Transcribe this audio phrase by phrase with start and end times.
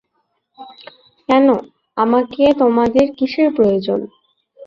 [1.29, 1.47] কেন,
[1.97, 3.99] আমাকে তোমাদের কিসের প্রয়োজন?